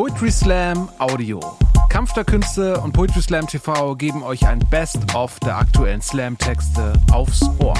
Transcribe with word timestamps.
Poetry 0.00 0.30
Slam 0.30 0.88
Audio. 0.98 1.40
Kampf 1.90 2.14
der 2.14 2.24
Künste 2.24 2.80
und 2.80 2.92
Poetry 2.92 3.20
Slam 3.20 3.46
TV 3.46 3.94
geben 3.96 4.22
euch 4.22 4.46
ein 4.46 4.58
Best-of 4.70 5.38
der 5.40 5.58
aktuellen 5.58 6.00
Slam-Texte 6.00 6.94
aufs 7.12 7.42
Ohr. 7.58 7.74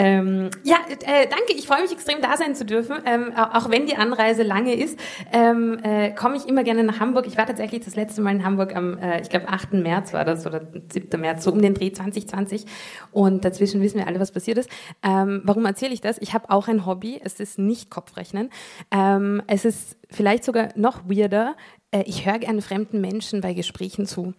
Ähm, 0.00 0.50
ja, 0.62 0.76
äh, 0.88 1.26
danke. 1.28 1.54
Ich 1.56 1.66
freue 1.66 1.82
mich 1.82 1.90
extrem, 1.90 2.22
da 2.22 2.36
sein 2.36 2.54
zu 2.54 2.64
dürfen. 2.64 2.98
Ähm, 3.04 3.32
auch 3.34 3.68
wenn 3.68 3.86
die 3.86 3.96
Anreise 3.96 4.44
lange 4.44 4.74
ist, 4.74 4.96
ähm, 5.32 5.80
äh, 5.82 6.12
komme 6.12 6.36
ich 6.36 6.46
immer 6.48 6.62
gerne 6.62 6.84
nach 6.84 7.00
Hamburg. 7.00 7.26
Ich 7.26 7.36
war 7.36 7.46
tatsächlich 7.46 7.84
das 7.84 7.96
letzte 7.96 8.22
Mal 8.22 8.30
in 8.30 8.44
Hamburg 8.44 8.76
am, 8.76 8.96
äh, 8.98 9.20
ich 9.20 9.28
glaube, 9.28 9.48
8. 9.48 9.72
März 9.72 10.12
war 10.12 10.24
das 10.24 10.46
oder 10.46 10.62
7. 10.92 11.20
März, 11.20 11.42
so 11.42 11.50
um 11.50 11.60
den 11.60 11.74
Dreh 11.74 11.90
2020. 11.90 12.64
Und 13.10 13.44
dazwischen 13.44 13.82
wissen 13.82 13.98
wir 13.98 14.06
alle, 14.06 14.20
was 14.20 14.30
passiert 14.30 14.58
ist. 14.58 14.70
Ähm, 15.02 15.40
warum 15.42 15.66
erzähle 15.66 15.92
ich 15.92 16.00
das? 16.00 16.18
Ich 16.20 16.32
habe 16.32 16.48
auch 16.50 16.68
ein 16.68 16.86
Hobby. 16.86 17.20
Es 17.22 17.40
ist 17.40 17.58
nicht 17.58 17.90
Kopfrechnen. 17.90 18.50
Ähm, 18.92 19.42
es 19.48 19.64
ist 19.64 19.96
vielleicht 20.10 20.44
sogar 20.44 20.68
noch 20.76 21.08
weirder. 21.08 21.56
Äh, 21.90 22.04
ich 22.06 22.24
höre 22.24 22.38
gerne 22.38 22.62
fremden 22.62 23.00
Menschen 23.00 23.40
bei 23.40 23.52
Gesprächen 23.52 24.06
zu. 24.06 24.32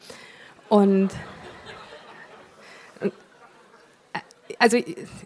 Und 0.70 1.10
also 4.58 4.78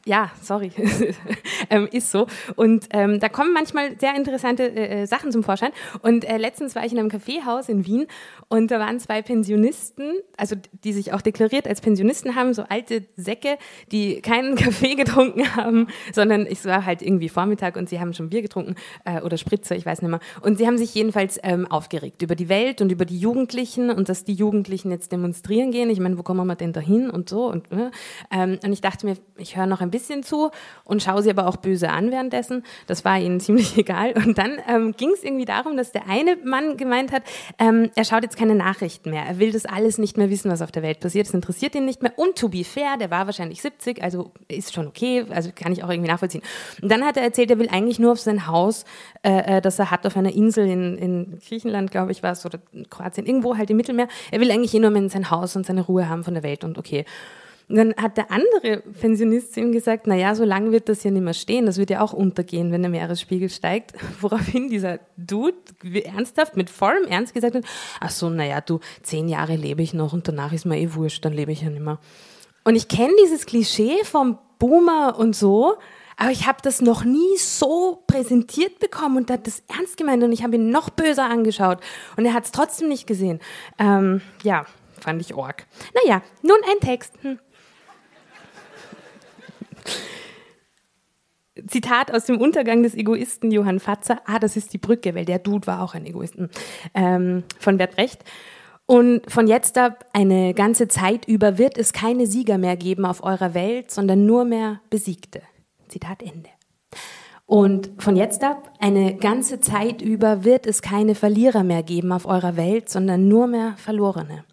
ja, 0.05 0.31
sorry, 0.41 0.71
ähm, 1.69 1.87
ist 1.91 2.11
so. 2.11 2.27
Und 2.55 2.87
ähm, 2.91 3.19
da 3.19 3.29
kommen 3.29 3.53
manchmal 3.53 3.97
sehr 3.99 4.15
interessante 4.15 4.63
äh, 4.63 5.03
äh, 5.03 5.05
Sachen 5.05 5.31
zum 5.31 5.43
Vorschein. 5.43 5.71
Und 6.01 6.25
äh, 6.25 6.37
letztens 6.37 6.75
war 6.75 6.85
ich 6.85 6.91
in 6.91 6.99
einem 6.99 7.09
Kaffeehaus 7.09 7.69
in 7.69 7.85
Wien 7.85 8.07
und 8.49 8.71
da 8.71 8.79
waren 8.79 8.99
zwei 8.99 9.21
Pensionisten, 9.21 10.13
also 10.37 10.55
die 10.83 10.93
sich 10.93 11.13
auch 11.13 11.21
deklariert 11.21 11.67
als 11.67 11.81
Pensionisten 11.81 12.35
haben, 12.35 12.53
so 12.53 12.63
alte 12.67 13.05
Säcke, 13.15 13.57
die 13.91 14.21
keinen 14.21 14.55
Kaffee 14.63 14.95
getrunken 14.95 15.55
haben, 15.55 15.87
sondern 16.13 16.45
es 16.45 16.65
war 16.65 16.85
halt 16.85 17.01
irgendwie 17.01 17.29
Vormittag 17.29 17.77
und 17.77 17.89
sie 17.89 17.99
haben 17.99 18.13
schon 18.13 18.29
Bier 18.29 18.41
getrunken 18.41 18.75
äh, 19.05 19.21
oder 19.21 19.37
Spritzer, 19.37 19.75
ich 19.75 19.85
weiß 19.85 20.01
nicht 20.01 20.11
mehr. 20.11 20.19
Und 20.41 20.57
sie 20.57 20.67
haben 20.67 20.77
sich 20.77 20.93
jedenfalls 20.93 21.39
ähm, 21.43 21.65
aufgeregt 21.67 22.21
über 22.21 22.35
die 22.35 22.49
Welt 22.49 22.81
und 22.81 22.91
über 22.91 23.05
die 23.05 23.17
Jugendlichen 23.17 23.89
und 23.89 24.09
dass 24.09 24.23
die 24.23 24.33
Jugendlichen 24.33 24.91
jetzt 24.91 25.11
demonstrieren 25.11 25.71
gehen. 25.71 25.89
Ich 25.89 25.99
meine, 25.99 26.17
wo 26.17 26.23
kommen 26.23 26.45
wir 26.45 26.55
denn 26.55 26.73
da 26.73 26.79
hin 26.79 27.09
und 27.09 27.29
so? 27.29 27.45
Und, 27.45 27.71
äh, 27.71 27.89
ähm, 28.31 28.59
und 28.63 28.73
ich 28.73 28.81
dachte 28.81 29.05
mir, 29.05 29.12
ich 29.37 29.57
höre 29.57 29.65
noch 29.65 29.81
ein 29.81 29.91
bisschen 29.91 30.23
zu 30.23 30.51
und 30.83 31.01
schaue 31.01 31.21
sie 31.21 31.29
aber 31.29 31.47
auch 31.47 31.57
böse 31.57 31.89
an 31.89 32.11
währenddessen. 32.11 32.63
Das 32.87 33.05
war 33.05 33.19
ihnen 33.19 33.39
ziemlich 33.41 33.77
egal. 33.77 34.13
Und 34.13 34.37
dann 34.37 34.59
ähm, 34.67 34.93
ging 34.97 35.11
es 35.13 35.23
irgendwie 35.23 35.45
darum, 35.45 35.77
dass 35.77 35.91
der 35.91 36.07
eine 36.07 36.35
Mann 36.43 36.77
gemeint 36.77 37.11
hat, 37.11 37.23
ähm, 37.59 37.89
er 37.95 38.05
schaut 38.05 38.23
jetzt 38.23 38.37
keine 38.37 38.55
Nachrichten 38.55 39.09
mehr. 39.09 39.23
Er 39.23 39.39
will 39.39 39.51
das 39.51 39.65
alles 39.65 39.97
nicht 39.97 40.17
mehr 40.17 40.29
wissen, 40.29 40.51
was 40.51 40.61
auf 40.61 40.71
der 40.71 40.83
Welt 40.83 40.99
passiert. 40.99 41.27
Es 41.27 41.33
interessiert 41.33 41.75
ihn 41.75 41.85
nicht 41.85 42.01
mehr. 42.01 42.13
Und 42.17 42.37
to 42.37 42.49
be 42.49 42.63
fair, 42.63 42.97
der 42.99 43.11
war 43.11 43.25
wahrscheinlich 43.25 43.61
70, 43.61 44.01
also 44.03 44.31
ist 44.47 44.73
schon 44.73 44.87
okay, 44.87 45.25
also 45.29 45.51
kann 45.53 45.71
ich 45.71 45.83
auch 45.83 45.89
irgendwie 45.89 46.11
nachvollziehen. 46.11 46.43
Und 46.81 46.91
dann 46.91 47.03
hat 47.03 47.17
er 47.17 47.23
erzählt, 47.23 47.51
er 47.51 47.59
will 47.59 47.69
eigentlich 47.69 47.99
nur 47.99 48.11
auf 48.13 48.19
sein 48.19 48.47
Haus, 48.47 48.85
äh, 49.23 49.57
äh 49.57 49.61
das 49.61 49.79
er 49.79 49.91
hat 49.91 50.05
auf 50.05 50.17
einer 50.17 50.33
Insel 50.33 50.67
in, 50.67 50.97
in 50.97 51.39
Griechenland, 51.47 51.91
glaube 51.91 52.11
ich, 52.11 52.23
war 52.23 52.31
es, 52.31 52.45
oder 52.45 52.59
Kroatien, 52.89 53.25
irgendwo 53.25 53.57
halt 53.57 53.69
im 53.69 53.77
Mittelmeer. 53.77 54.07
Er 54.31 54.39
will 54.39 54.51
eigentlich 54.51 54.73
eh 54.73 54.79
nur 54.79 54.95
in 54.95 55.09
sein 55.09 55.29
Haus 55.31 55.55
und 55.55 55.65
seine 55.65 55.81
Ruhe 55.81 56.09
haben 56.09 56.23
von 56.23 56.33
der 56.33 56.43
Welt 56.43 56.63
und 56.63 56.77
okay. 56.77 57.05
Und 57.73 57.79
dann 57.79 57.95
hat 57.95 58.17
der 58.17 58.29
andere 58.29 58.83
Pensionist 59.01 59.55
zu 59.55 59.59
ihm 59.59 59.71
gesagt, 59.71 60.05
na 60.05 60.13
ja, 60.13 60.35
so 60.35 60.43
lange 60.43 60.71
wird 60.71 60.89
das 60.89 61.03
ja 61.03 61.09
nicht 61.09 61.23
mehr 61.23 61.33
stehen, 61.33 61.65
das 61.65 61.79
wird 61.79 61.89
ja 61.89 62.01
auch 62.01 62.13
untergehen, 62.13 62.71
wenn 62.71 62.83
der 62.83 62.91
Meeresspiegel 62.91 63.49
steigt. 63.49 63.93
Woraufhin 64.21 64.69
dieser 64.69 64.99
Dude 65.17 65.57
ernsthaft, 66.05 66.55
mit 66.55 66.69
vollem 66.69 67.07
Ernst 67.07 67.33
gesagt 67.33 67.55
hat, 67.55 67.63
ach 67.99 68.11
so, 68.11 68.29
na 68.29 68.45
ja, 68.45 68.61
du, 68.61 68.79
zehn 69.01 69.27
Jahre 69.27 69.55
lebe 69.55 69.81
ich 69.81 69.95
noch 69.95 70.13
und 70.13 70.27
danach 70.27 70.53
ist 70.53 70.65
mir 70.65 70.77
eh 70.77 70.93
wurscht, 70.93 71.25
dann 71.25 71.33
lebe 71.33 71.51
ich 71.51 71.63
ja 71.63 71.71
nicht 71.71 71.81
mehr. 71.81 71.97
Und 72.63 72.75
ich 72.75 72.89
kenne 72.89 73.13
dieses 73.23 73.47
Klischee 73.47 74.03
vom 74.03 74.37
Boomer 74.59 75.15
und 75.17 75.35
so, 75.35 75.73
aber 76.15 76.29
ich 76.29 76.45
habe 76.45 76.59
das 76.61 76.79
noch 76.79 77.03
nie 77.03 77.37
so 77.39 78.03
präsentiert 78.05 78.77
bekommen 78.77 79.17
und 79.17 79.31
hat 79.31 79.47
das 79.47 79.63
ernst 79.67 79.97
gemeint 79.97 80.21
und 80.21 80.31
ich 80.31 80.43
habe 80.43 80.57
ihn 80.57 80.69
noch 80.69 80.91
böser 80.91 81.25
angeschaut 81.25 81.79
und 82.17 82.25
er 82.25 82.35
hat 82.35 82.45
es 82.45 82.51
trotzdem 82.51 82.87
nicht 82.87 83.07
gesehen. 83.07 83.39
Ähm, 83.79 84.21
ja, 84.43 84.67
fand 84.99 85.21
ich 85.21 85.33
org. 85.33 85.65
Naja, 86.03 86.21
nun 86.43 86.57
ein 86.71 86.79
Text. 86.87 87.15
Hm. 87.23 87.39
Zitat 91.67 92.11
aus 92.13 92.25
dem 92.25 92.39
Untergang 92.39 92.81
des 92.83 92.95
Egoisten 92.95 93.51
Johann 93.51 93.79
Fatzer. 93.79 94.21
Ah, 94.25 94.39
das 94.39 94.55
ist 94.55 94.73
die 94.73 94.77
Brücke, 94.79 95.13
weil 95.13 95.25
der 95.25 95.39
Dude 95.39 95.67
war 95.67 95.81
auch 95.81 95.93
ein 95.93 96.05
Egoisten. 96.05 96.49
Ähm, 96.93 97.43
von 97.59 97.77
Bert 97.77 97.95
Brecht. 97.95 98.23
Und 98.85 99.31
von 99.31 99.47
jetzt 99.47 99.77
ab, 99.77 100.05
eine 100.13 100.53
ganze 100.53 100.87
Zeit 100.87 101.27
über, 101.27 101.57
wird 101.57 101.77
es 101.77 101.93
keine 101.93 102.27
Sieger 102.27 102.57
mehr 102.57 102.75
geben 102.75 103.05
auf 103.05 103.23
eurer 103.23 103.53
Welt, 103.53 103.91
sondern 103.91 104.25
nur 104.25 104.45
mehr 104.45 104.81
Besiegte. 104.89 105.41
Zitat 105.87 106.21
Ende. 106.21 106.49
Und 107.45 107.91
von 107.97 108.15
jetzt 108.15 108.43
ab, 108.43 108.73
eine 108.79 109.15
ganze 109.15 109.59
Zeit 109.59 110.01
über, 110.01 110.43
wird 110.43 110.65
es 110.65 110.81
keine 110.81 111.13
Verlierer 111.13 111.63
mehr 111.63 111.83
geben 111.83 112.11
auf 112.11 112.25
eurer 112.25 112.57
Welt, 112.57 112.89
sondern 112.89 113.27
nur 113.27 113.47
mehr 113.47 113.75
Verlorene. 113.77 114.43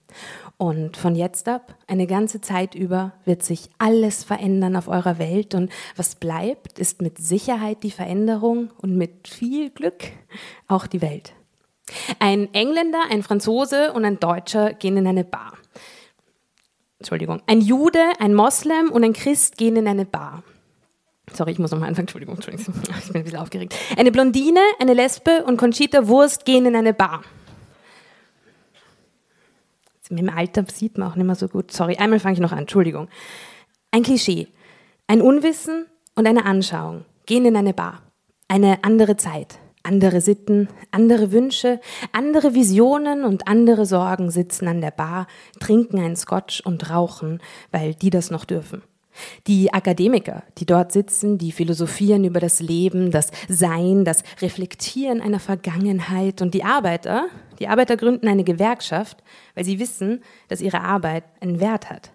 Und 0.61 0.99
von 0.99 1.15
jetzt 1.15 1.49
ab, 1.49 1.75
eine 1.87 2.07
ganze 2.07 2.43
Zeit 2.43 2.75
über, 2.75 3.13
wird 3.25 3.43
sich 3.43 3.71
alles 3.79 4.25
verändern 4.25 4.77
auf 4.77 4.89
eurer 4.89 5.19
Welt. 5.19 5.55
Und 5.55 5.73
was 5.97 6.17
bleibt, 6.17 6.79
ist 6.79 7.01
mit 7.01 7.17
Sicherheit 7.17 7.83
die 7.83 7.91
Veränderung 7.91 8.69
und 8.77 8.95
mit 8.95 9.27
viel 9.27 9.71
Glück 9.71 10.05
auch 10.69 10.87
die 10.87 11.01
Welt. 11.01 11.33
Ein 12.19 12.53
Engländer, 12.53 12.99
ein 13.11 13.23
Franzose 13.23 13.95
und 13.95 14.05
ein 14.05 14.21
Deutscher 14.21 14.75
gehen 14.75 14.99
in 14.99 15.07
eine 15.07 15.25
Bar. 15.25 15.55
Entschuldigung. 16.99 17.41
Ein 17.47 17.63
Jude, 17.63 18.13
ein 18.19 18.35
Moslem 18.35 18.93
und 18.93 19.03
ein 19.03 19.15
Christ 19.15 19.57
gehen 19.57 19.77
in 19.77 19.89
eine 19.89 20.05
Bar. 20.05 20.43
Sorry, 21.33 21.53
ich 21.53 21.59
muss 21.59 21.71
nochmal 21.71 21.89
anfangen. 21.89 22.03
Entschuldigung, 22.05 22.35
Entschuldigung. 22.35 22.75
Ich 22.99 23.07
bin 23.07 23.17
ein 23.17 23.25
bisschen 23.25 23.39
aufgeregt. 23.39 23.75
Eine 23.97 24.13
Blondine, 24.13 24.61
eine 24.79 24.93
Lesbe 24.93 25.43
und 25.47 25.57
Conchita 25.57 26.07
Wurst 26.07 26.45
gehen 26.45 26.67
in 26.67 26.77
eine 26.77 26.93
Bar 26.93 27.23
dem 30.17 30.29
Alter 30.29 30.65
sieht 30.73 30.99
man 30.99 31.11
auch 31.11 31.17
nicht 31.17 31.27
mehr 31.27 31.35
so 31.35 31.49
gut. 31.49 31.73
Sorry, 31.73 31.97
einmal 31.97 32.21
fange 32.21 32.35
ich 32.35 32.41
noch 32.41 32.53
an, 32.53 32.59
Entschuldigung. 32.59 33.09
Ein 33.91 34.03
Klischee, 34.03 34.49
ein 35.07 35.21
Unwissen 35.21 35.87
und 36.15 36.27
eine 36.27 36.45
Anschauung 36.45 37.05
gehen 37.27 37.45
in 37.45 37.57
eine 37.57 37.75
Bar. 37.75 38.03
Eine 38.49 38.83
andere 38.83 39.17
Zeit, 39.17 39.59
andere 39.83 40.21
Sitten, 40.21 40.69
andere 40.91 41.33
Wünsche, 41.33 41.81
andere 42.13 42.55
Visionen 42.55 43.25
und 43.25 43.49
andere 43.49 43.87
Sorgen 43.87 44.31
sitzen 44.31 44.69
an 44.69 44.81
der 44.81 44.91
Bar, 44.91 45.27
trinken 45.61 45.99
einen 45.99 46.17
Scotch 46.17 46.61
und 46.61 46.91
rauchen, 46.91 47.41
weil 47.71 47.95
die 47.95 48.11
das 48.11 48.31
noch 48.31 48.45
dürfen. 48.45 48.83
Die 49.47 49.73
Akademiker, 49.73 50.45
die 50.59 50.67
dort 50.67 50.93
sitzen, 50.93 51.39
die 51.39 51.53
philosophieren 51.53 52.25
über 52.25 52.41
das 52.41 52.61
Leben, 52.61 53.11
das 53.11 53.31
Sein, 53.49 54.05
das 54.05 54.23
Reflektieren 54.41 55.21
einer 55.21 55.41
Vergangenheit 55.41 56.43
und 56.43 56.55
die 56.55 56.65
Arbeiter, 56.65 57.27
die 57.61 57.69
Arbeiter 57.69 57.97
gründen 57.97 58.27
eine 58.27 58.45
Gewerkschaft, 58.45 59.23
weil 59.55 59.65
sie 59.65 59.79
wissen, 59.79 60.23
dass 60.49 60.61
ihre 60.61 60.81
Arbeit 60.81 61.25
einen 61.41 61.61
Wert 61.61 61.91
hat. 61.91 62.11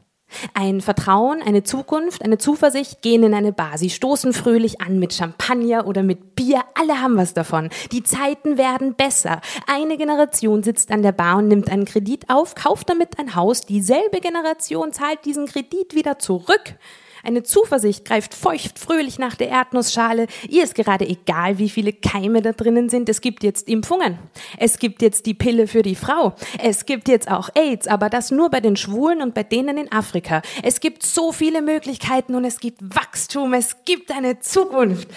Ein 0.54 0.82
Vertrauen, 0.82 1.42
eine 1.42 1.64
Zukunft, 1.64 2.24
eine 2.24 2.40
Zuversicht 2.40 3.02
gehen 3.04 3.24
in 3.24 3.34
eine 3.34 3.54
Bar. 3.54 3.78
Sie 3.78 3.92
stoßen 3.92 4.34
fröhlich 4.34 4.82
an 4.82 4.98
mit 4.98 5.14
Champagner 5.14 5.86
oder 5.86 6.02
mit 6.02 6.36
Bier. 6.36 6.64
Alle 6.74 7.00
haben 7.00 7.16
was 7.16 7.34
davon. 7.34 7.70
Die 7.92 8.04
Zeiten 8.04 8.58
werden 8.58 8.96
besser. 8.96 9.40
Eine 9.68 9.98
Generation 9.98 10.64
sitzt 10.64 10.92
an 10.92 11.04
der 11.04 11.12
Bar 11.12 11.38
und 11.38 11.48
nimmt 11.48 11.72
einen 11.72 11.86
Kredit 11.86 12.30
auf, 12.30 12.56
kauft 12.56 12.90
damit 12.90 13.20
ein 13.20 13.36
Haus. 13.36 13.62
Dieselbe 13.62 14.20
Generation 14.20 14.92
zahlt 14.92 15.26
diesen 15.26 15.46
Kredit 15.46 15.94
wieder 15.94 16.18
zurück. 16.18 16.76
Eine 17.26 17.42
Zuversicht 17.42 18.06
greift 18.06 18.36
feucht 18.36 18.78
fröhlich 18.78 19.18
nach 19.18 19.34
der 19.34 19.50
Erdnussschale. 19.50 20.28
Ihr 20.48 20.64
ist 20.64 20.76
gerade 20.76 21.08
egal, 21.08 21.58
wie 21.58 21.70
viele 21.70 21.92
Keime 21.92 22.44
da 22.44 22.52
drinnen 22.52 22.88
sind. 22.88 23.10
Es 23.10 23.20
gibt 23.20 23.44
jetzt 23.44 23.68
Impfungen. 23.68 24.20
Es 24.60 24.78
gibt 24.78 25.02
jetzt 25.02 25.26
die 25.26 25.34
Pille 25.34 25.66
für 25.66 25.82
die 25.82 25.96
Frau. 25.96 26.36
Es 26.62 26.86
gibt 26.86 27.08
jetzt 27.08 27.32
auch 27.32 27.50
AIDS, 27.56 27.88
aber 27.88 28.12
das 28.12 28.30
nur 28.30 28.52
bei 28.52 28.60
den 28.60 28.76
Schwulen 28.76 29.24
und 29.24 29.34
bei 29.34 29.42
denen 29.42 29.80
in 29.80 29.92
Afrika. 29.92 30.44
Es 30.62 30.80
gibt 30.80 31.02
so 31.02 31.32
viele 31.32 31.64
Möglichkeiten 31.64 32.36
und 32.36 32.46
es 32.46 32.60
gibt 32.60 32.80
Wachstum. 32.96 33.54
Es 33.54 33.84
gibt 33.86 34.12
eine 34.12 34.40
Zukunft. 34.40 35.08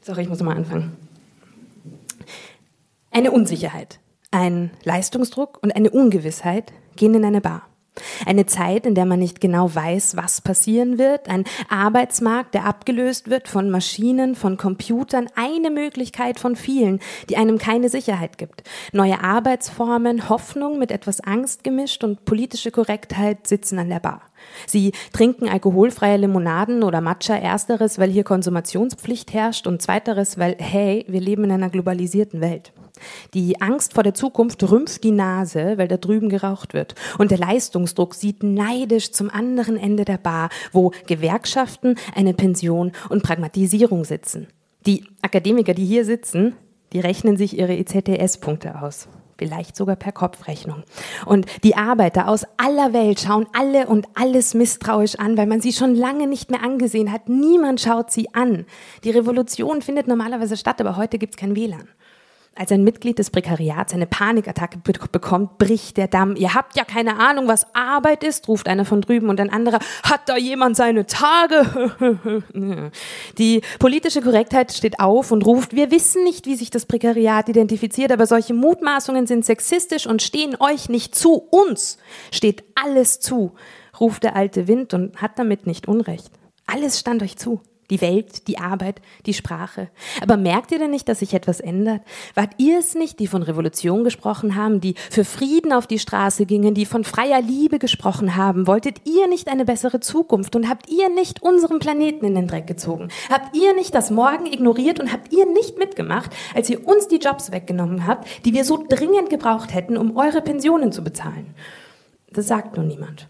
Sorry, 0.00 0.22
ich 0.22 0.28
muss 0.28 0.42
mal 0.42 0.56
anfangen. 0.56 0.96
Eine 3.12 3.30
Unsicherheit, 3.30 4.00
ein 4.32 4.72
Leistungsdruck 4.82 5.62
und 5.62 5.70
eine 5.70 5.90
Ungewissheit 5.90 6.72
gehen 6.96 7.14
in 7.14 7.24
eine 7.24 7.40
Bar. 7.40 7.68
Eine 8.24 8.46
Zeit, 8.46 8.86
in 8.86 8.94
der 8.94 9.06
man 9.06 9.18
nicht 9.18 9.40
genau 9.40 9.74
weiß, 9.74 10.16
was 10.16 10.40
passieren 10.40 10.98
wird. 10.98 11.28
Ein 11.28 11.44
Arbeitsmarkt, 11.68 12.54
der 12.54 12.64
abgelöst 12.64 13.30
wird 13.30 13.48
von 13.48 13.70
Maschinen, 13.70 14.34
von 14.34 14.56
Computern. 14.56 15.28
Eine 15.34 15.70
Möglichkeit 15.70 16.38
von 16.38 16.56
vielen, 16.56 17.00
die 17.28 17.36
einem 17.36 17.58
keine 17.58 17.88
Sicherheit 17.88 18.38
gibt. 18.38 18.62
Neue 18.92 19.22
Arbeitsformen, 19.22 20.28
Hoffnung 20.28 20.78
mit 20.78 20.90
etwas 20.90 21.20
Angst 21.20 21.64
gemischt 21.64 22.04
und 22.04 22.24
politische 22.24 22.70
Korrektheit 22.70 23.46
sitzen 23.46 23.78
an 23.78 23.88
der 23.88 24.00
Bar. 24.00 24.22
Sie 24.66 24.92
trinken 25.12 25.48
alkoholfreie 25.48 26.16
Limonaden 26.16 26.82
oder 26.82 27.00
Matcha 27.00 27.34
ersteres, 27.34 27.98
weil 27.98 28.10
hier 28.10 28.24
Konsumationspflicht 28.24 29.32
herrscht 29.32 29.66
und 29.66 29.82
zweiteres, 29.82 30.38
weil, 30.38 30.56
hey, 30.58 31.04
wir 31.08 31.20
leben 31.20 31.44
in 31.44 31.52
einer 31.52 31.70
globalisierten 31.70 32.40
Welt. 32.40 32.72
Die 33.34 33.60
Angst 33.60 33.94
vor 33.94 34.02
der 34.02 34.14
Zukunft 34.14 34.62
rümpft 34.70 35.04
die 35.04 35.10
Nase, 35.10 35.74
weil 35.76 35.88
da 35.88 35.96
drüben 35.96 36.28
geraucht 36.28 36.74
wird. 36.74 36.94
Und 37.18 37.30
der 37.30 37.38
Leistungsdruck 37.38 38.14
sieht 38.14 38.42
neidisch 38.42 39.12
zum 39.12 39.30
anderen 39.30 39.76
Ende 39.76 40.04
der 40.04 40.18
Bar, 40.18 40.50
wo 40.72 40.92
Gewerkschaften, 41.06 41.96
eine 42.14 42.34
Pension 42.34 42.92
und 43.08 43.22
Pragmatisierung 43.22 44.04
sitzen. 44.04 44.48
Die 44.86 45.04
Akademiker, 45.22 45.74
die 45.74 45.84
hier 45.84 46.04
sitzen, 46.04 46.54
die 46.92 47.00
rechnen 47.00 47.36
sich 47.36 47.58
ihre 47.58 47.76
EZTS-Punkte 47.76 48.82
aus. 48.82 49.08
Vielleicht 49.40 49.74
sogar 49.74 49.96
per 49.96 50.12
Kopfrechnung. 50.12 50.82
Und 51.24 51.46
die 51.64 51.74
Arbeiter 51.74 52.28
aus 52.28 52.44
aller 52.58 52.92
Welt 52.92 53.20
schauen 53.20 53.46
alle 53.54 53.86
und 53.86 54.06
alles 54.14 54.52
misstrauisch 54.52 55.14
an, 55.14 55.38
weil 55.38 55.46
man 55.46 55.62
sie 55.62 55.72
schon 55.72 55.94
lange 55.94 56.26
nicht 56.26 56.50
mehr 56.50 56.62
angesehen 56.62 57.10
hat. 57.10 57.30
Niemand 57.30 57.80
schaut 57.80 58.10
sie 58.10 58.34
an. 58.34 58.66
Die 59.02 59.10
Revolution 59.10 59.80
findet 59.80 60.08
normalerweise 60.08 60.58
statt, 60.58 60.78
aber 60.78 60.96
heute 60.96 61.16
gibt 61.16 61.34
es 61.34 61.40
kein 61.40 61.56
WLAN. 61.56 61.88
Als 62.56 62.72
ein 62.72 62.82
Mitglied 62.82 63.18
des 63.18 63.30
Prekariats 63.30 63.94
eine 63.94 64.06
Panikattacke 64.06 64.80
bekommt, 65.12 65.56
bricht 65.58 65.96
der 65.96 66.08
Damm. 66.08 66.34
Ihr 66.34 66.52
habt 66.52 66.76
ja 66.76 66.84
keine 66.84 67.18
Ahnung, 67.18 67.46
was 67.46 67.74
Arbeit 67.74 68.24
ist, 68.24 68.48
ruft 68.48 68.68
einer 68.68 68.84
von 68.84 69.00
drüben 69.00 69.28
und 69.28 69.40
ein 69.40 69.50
anderer, 69.50 69.78
hat 70.02 70.28
da 70.28 70.36
jemand 70.36 70.76
seine 70.76 71.06
Tage? 71.06 72.90
Die 73.38 73.62
politische 73.78 74.20
Korrektheit 74.20 74.72
steht 74.72 74.98
auf 74.98 75.30
und 75.30 75.46
ruft, 75.46 75.74
wir 75.74 75.92
wissen 75.92 76.24
nicht, 76.24 76.46
wie 76.46 76.56
sich 76.56 76.70
das 76.70 76.86
Prekariat 76.86 77.48
identifiziert, 77.48 78.10
aber 78.10 78.26
solche 78.26 78.52
Mutmaßungen 78.52 79.28
sind 79.28 79.44
sexistisch 79.44 80.06
und 80.06 80.20
stehen 80.20 80.56
euch 80.58 80.88
nicht 80.88 81.14
zu. 81.14 81.34
Uns 81.34 81.98
steht 82.32 82.64
alles 82.74 83.20
zu, 83.20 83.52
ruft 84.00 84.24
der 84.24 84.34
alte 84.34 84.66
Wind 84.66 84.92
und 84.92 85.22
hat 85.22 85.38
damit 85.38 85.66
nicht 85.68 85.86
Unrecht. 85.86 86.32
Alles 86.66 86.98
stand 86.98 87.22
euch 87.22 87.36
zu 87.36 87.62
die 87.90 88.00
Welt, 88.00 88.48
die 88.48 88.58
Arbeit, 88.58 89.00
die 89.26 89.34
Sprache. 89.34 89.88
Aber 90.22 90.36
merkt 90.36 90.72
ihr 90.72 90.78
denn 90.78 90.90
nicht, 90.90 91.08
dass 91.08 91.18
sich 91.18 91.34
etwas 91.34 91.60
ändert? 91.60 92.02
Wart 92.34 92.52
ihr 92.58 92.78
es 92.78 92.94
nicht, 92.94 93.18
die 93.18 93.26
von 93.26 93.42
Revolution 93.42 94.04
gesprochen 94.04 94.54
haben, 94.56 94.80
die 94.80 94.94
für 95.10 95.24
Frieden 95.24 95.72
auf 95.72 95.86
die 95.86 95.98
Straße 95.98 96.46
gingen, 96.46 96.74
die 96.74 96.86
von 96.86 97.04
freier 97.04 97.40
Liebe 97.40 97.78
gesprochen 97.78 98.36
haben? 98.36 98.66
Wolltet 98.66 99.06
ihr 99.06 99.28
nicht 99.28 99.48
eine 99.48 99.64
bessere 99.64 100.00
Zukunft 100.00 100.56
und 100.56 100.68
habt 100.68 100.88
ihr 100.88 101.08
nicht 101.08 101.42
unseren 101.42 101.78
Planeten 101.78 102.24
in 102.24 102.34
den 102.34 102.46
Dreck 102.46 102.66
gezogen? 102.66 103.08
Habt 103.30 103.56
ihr 103.56 103.74
nicht 103.74 103.94
das 103.94 104.10
Morgen 104.10 104.46
ignoriert 104.46 105.00
und 105.00 105.12
habt 105.12 105.32
ihr 105.32 105.46
nicht 105.46 105.78
mitgemacht, 105.78 106.30
als 106.54 106.70
ihr 106.70 106.86
uns 106.86 107.08
die 107.08 107.18
Jobs 107.18 107.52
weggenommen 107.52 108.06
habt, 108.06 108.44
die 108.44 108.54
wir 108.54 108.64
so 108.64 108.84
dringend 108.88 109.30
gebraucht 109.30 109.74
hätten, 109.74 109.96
um 109.96 110.16
eure 110.16 110.40
Pensionen 110.40 110.92
zu 110.92 111.02
bezahlen? 111.02 111.54
Das 112.32 112.46
sagt 112.46 112.76
nur 112.76 112.86
niemand. 112.86 113.28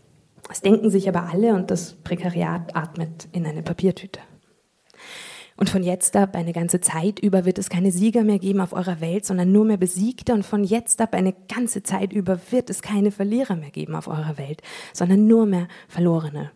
Das 0.49 0.61
denken 0.61 0.91
sich 0.91 1.09
aber 1.09 1.31
alle 1.33 1.55
und 1.55 1.71
das 1.71 1.95
Prekariat 2.03 2.75
atmet 2.75 3.29
in 3.33 3.47
eine 3.47 3.63
Papiertüte. 3.63 4.21
Und 5.61 5.69
von 5.69 5.83
jetzt 5.83 6.17
ab, 6.17 6.37
eine 6.37 6.55
ganze 6.55 6.81
Zeit 6.81 7.19
über, 7.19 7.45
wird 7.45 7.59
es 7.59 7.69
keine 7.69 7.93
Sieger 7.93 8.25
mehr 8.25 8.39
geben 8.39 8.63
auf 8.63 8.73
eurer 8.73 9.03
Welt, 9.03 9.27
sondern 9.27 9.53
nur 9.53 9.67
mehr 9.67 9.77
Besiegte. 9.77 10.33
Und 10.33 10.47
von 10.47 10.65
jetzt 10.65 11.03
ab, 11.03 11.15
eine 11.15 11.35
ganze 11.55 11.83
Zeit 11.83 12.15
über, 12.15 12.41
wird 12.51 12.71
es 12.71 12.81
keine 12.81 13.11
Verlierer 13.11 13.57
mehr 13.57 13.71
geben 13.71 13.95
auf 13.95 14.09
eurer 14.09 14.39
Welt, 14.39 14.63
sondern 14.95 15.27
nur 15.27 15.45
mehr 15.45 15.69
Verlorene. 15.87 16.51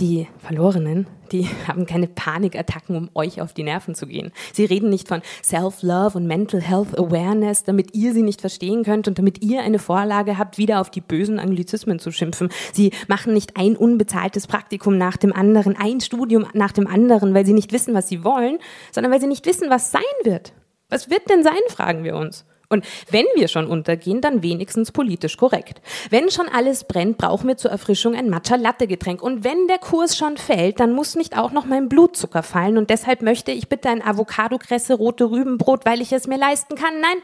Die 0.00 0.28
Verlorenen, 0.38 1.08
die 1.32 1.48
haben 1.66 1.84
keine 1.84 2.06
Panikattacken, 2.06 2.94
um 2.94 3.10
euch 3.14 3.40
auf 3.40 3.52
die 3.52 3.64
Nerven 3.64 3.96
zu 3.96 4.06
gehen. 4.06 4.30
Sie 4.52 4.64
reden 4.64 4.90
nicht 4.90 5.08
von 5.08 5.22
Self-Love 5.42 6.18
und 6.18 6.26
Mental 6.26 6.60
Health 6.60 6.96
Awareness, 6.96 7.64
damit 7.64 7.94
ihr 7.94 8.12
sie 8.12 8.22
nicht 8.22 8.40
verstehen 8.40 8.84
könnt 8.84 9.08
und 9.08 9.18
damit 9.18 9.42
ihr 9.42 9.62
eine 9.62 9.80
Vorlage 9.80 10.38
habt, 10.38 10.56
wieder 10.56 10.80
auf 10.80 10.90
die 10.90 11.00
bösen 11.00 11.40
Anglizismen 11.40 11.98
zu 11.98 12.12
schimpfen. 12.12 12.48
Sie 12.72 12.92
machen 13.08 13.34
nicht 13.34 13.56
ein 13.56 13.76
unbezahltes 13.76 14.46
Praktikum 14.46 14.98
nach 14.98 15.16
dem 15.16 15.32
anderen, 15.32 15.76
ein 15.76 16.00
Studium 16.00 16.46
nach 16.52 16.72
dem 16.72 16.86
anderen, 16.86 17.34
weil 17.34 17.44
sie 17.44 17.52
nicht 17.52 17.72
wissen, 17.72 17.94
was 17.94 18.08
sie 18.08 18.22
wollen, 18.22 18.58
sondern 18.92 19.12
weil 19.12 19.20
sie 19.20 19.26
nicht 19.26 19.46
wissen, 19.46 19.68
was 19.68 19.90
sein 19.90 20.02
wird. 20.22 20.52
Was 20.90 21.10
wird 21.10 21.28
denn 21.28 21.42
sein, 21.42 21.54
fragen 21.68 22.04
wir 22.04 22.16
uns. 22.16 22.46
Und 22.70 22.84
wenn 23.10 23.24
wir 23.34 23.48
schon 23.48 23.66
untergehen, 23.66 24.20
dann 24.20 24.42
wenigstens 24.42 24.92
politisch 24.92 25.38
korrekt. 25.38 25.80
Wenn 26.10 26.30
schon 26.30 26.48
alles 26.48 26.84
brennt, 26.84 27.16
brauchen 27.16 27.48
wir 27.48 27.56
zur 27.56 27.70
Erfrischung 27.70 28.14
ein 28.14 28.28
Matcha-Latte-Getränk. 28.28 29.22
Und 29.22 29.42
wenn 29.42 29.68
der 29.68 29.78
Kurs 29.78 30.16
schon 30.18 30.36
fällt, 30.36 30.78
dann 30.78 30.92
muss 30.92 31.14
nicht 31.14 31.38
auch 31.38 31.52
noch 31.52 31.64
mein 31.64 31.88
Blutzucker 31.88 32.42
fallen. 32.42 32.76
Und 32.76 32.90
deshalb 32.90 33.22
möchte 33.22 33.52
ich 33.52 33.68
bitte 33.68 33.88
ein 33.88 34.02
Avocado-Kresse, 34.02 34.94
rote 34.94 35.30
Rübenbrot, 35.30 35.86
weil 35.86 36.02
ich 36.02 36.12
es 36.12 36.26
mir 36.26 36.38
leisten 36.38 36.74
kann. 36.74 37.00
Nein, 37.00 37.16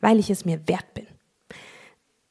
weil 0.00 0.18
ich 0.18 0.28
es 0.28 0.44
mir 0.44 0.60
wert 0.66 0.92
bin. 0.94 1.06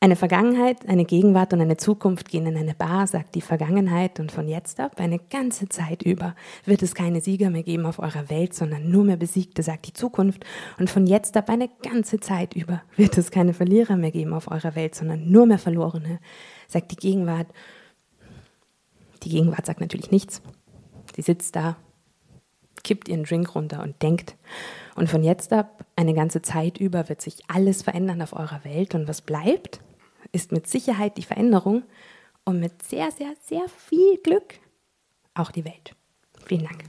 Eine 0.02 0.16
Vergangenheit, 0.16 0.88
eine 0.88 1.04
Gegenwart 1.04 1.52
und 1.52 1.60
eine 1.60 1.76
Zukunft 1.76 2.30
gehen 2.30 2.46
in 2.46 2.56
eine 2.56 2.74
Bar, 2.74 3.06
sagt 3.06 3.36
die 3.36 3.42
Vergangenheit, 3.42 4.22
und 4.22 4.32
von 4.32 4.48
jetzt 4.48 4.80
ab, 4.80 4.94
eine 4.96 5.20
ganze 5.20 5.68
Zeit 5.68 6.04
über, 6.04 6.36
wird 6.64 6.84
es 6.84 6.96
keine 6.96 7.20
Sieger 7.20 7.50
mehr 7.50 7.64
geben 7.64 7.86
auf 7.86 8.00
eurer 8.00 8.30
Welt, 8.30 8.54
sondern 8.54 8.90
nur 8.90 9.04
mehr 9.04 9.18
Besiegte, 9.18 9.62
sagt 9.62 9.88
die 9.88 9.94
Zukunft. 9.94 10.46
Und 10.78 10.90
von 10.90 11.06
jetzt 11.06 11.36
ab, 11.36 11.50
eine 11.50 11.70
ganze 11.84 12.22
Zeit 12.22 12.54
über, 12.54 12.82
wird 12.96 13.18
es 13.18 13.30
keine 13.30 13.54
Verlierer 13.54 13.98
mehr 13.98 14.12
geben 14.12 14.32
auf 14.32 14.50
eurer 14.50 14.74
Welt, 14.76 14.96
sondern 14.96 15.30
nur 15.30 15.46
mehr 15.46 15.60
Verlorene, 15.60 16.20
sagt 16.70 16.92
die 16.92 16.96
Gegenwart. 16.96 17.48
Die 19.24 19.30
Gegenwart 19.30 19.66
sagt 19.66 19.82
natürlich 19.82 20.12
nichts. 20.12 20.42
Sie 21.14 21.24
sitzt 21.24 21.58
da, 21.58 21.76
kippt 22.84 23.10
ihren 23.10 23.26
Drink 23.26 23.54
runter 23.54 23.84
und 23.84 24.02
denkt. 24.02 24.38
Und 24.96 25.10
von 25.10 25.26
jetzt 25.26 25.52
ab, 25.52 25.84
eine 25.98 26.14
ganze 26.14 26.42
Zeit 26.42 26.78
über, 26.78 27.10
wird 27.10 27.22
sich 27.22 27.42
alles 27.50 27.82
verändern 27.82 28.22
auf 28.22 28.32
eurer 28.32 28.64
Welt. 28.64 28.96
Und 28.96 29.10
was 29.10 29.20
bleibt? 29.20 29.82
Ist 30.32 30.52
mit 30.52 30.68
Sicherheit 30.68 31.18
die 31.18 31.24
Veränderung 31.24 31.84
und 32.46 32.60
mit 32.60 32.82
sehr, 32.84 33.12
sehr, 33.12 33.34
sehr 33.42 33.66
viel 33.68 34.18
Glück 34.18 34.56
auch 35.34 35.52
die 35.52 35.66
Welt. 35.66 35.96
Vielen 36.46 36.64
Dank. 36.66 36.84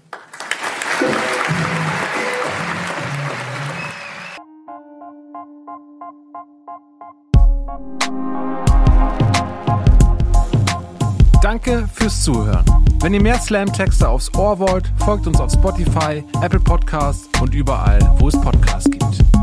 Danke 11.42 11.88
fürs 11.92 12.22
Zuhören. 12.22 12.64
Wenn 13.00 13.14
ihr 13.14 13.22
mehr 13.22 13.38
Slam-Texte 13.38 14.08
aufs 14.08 14.32
Ohr 14.34 14.58
wollt, 14.58 14.92
folgt 14.98 15.26
uns 15.26 15.40
auf 15.40 15.50
Spotify, 15.50 16.22
Apple 16.42 16.60
Podcasts 16.60 17.28
und 17.40 17.54
überall, 17.54 17.98
wo 18.18 18.28
es 18.28 18.40
Podcasts 18.40 18.90
gibt. 18.90 19.39